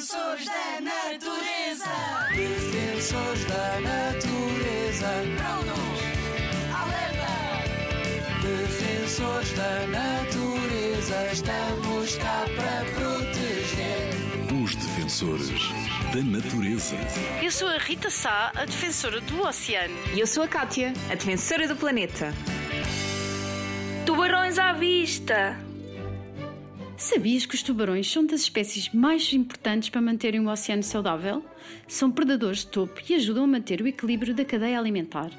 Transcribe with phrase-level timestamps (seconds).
[0.00, 1.84] Defensores da natureza.
[2.34, 5.08] Defensores da natureza.
[5.36, 6.00] Prontos.
[6.72, 7.28] Alerta.
[8.40, 11.32] Defensores da natureza.
[11.34, 14.64] Estamos cá para proteger.
[14.64, 15.68] Os defensores
[16.14, 16.96] da natureza.
[17.42, 19.98] Eu sou a Rita Sá, a defensora do oceano.
[20.14, 22.32] E eu sou a Kátia, a defensora do planeta.
[24.06, 25.69] Tubarões à vista!
[27.00, 31.42] Sabias que os tubarões são das espécies mais importantes para manterem o oceano saudável?
[31.88, 35.30] São predadores de topo e ajudam a manter o equilíbrio da cadeia alimentar.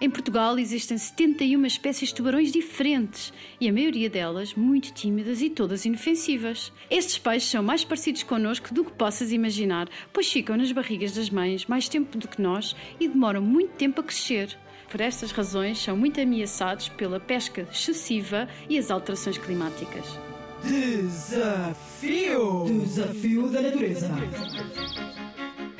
[0.00, 5.48] Em Portugal existem 71 espécies de tubarões diferentes e a maioria delas muito tímidas e
[5.48, 6.72] todas inofensivas.
[6.90, 11.30] Estes peixes são mais parecidos connosco do que possas imaginar, pois ficam nas barrigas das
[11.30, 14.58] mães mais tempo do que nós e demoram muito tempo a crescer.
[14.90, 20.18] Por estas razões, são muito ameaçados pela pesca excessiva e as alterações climáticas.
[20.62, 22.64] Desafio!
[22.64, 24.10] Desafio da natureza.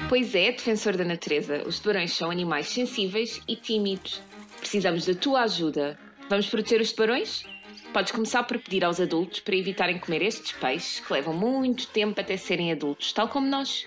[0.09, 4.23] Pois é, defensor da natureza, os tubarões são animais sensíveis e tímidos.
[4.59, 5.99] Precisamos da tua ajuda.
[6.31, 7.45] Vamos proteger os tubarões?
[7.93, 12.21] Podes começar por pedir aos adultos para evitarem comer estes peixes que levam muito tempo
[12.21, 13.87] até serem adultos, tal como nós.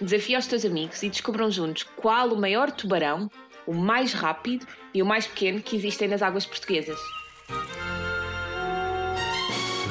[0.00, 3.30] Desafia os teus amigos e descubram juntos qual o maior tubarão,
[3.66, 6.98] o mais rápido e o mais pequeno que existem nas águas portuguesas.